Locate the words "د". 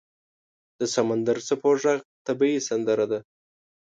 0.79-0.81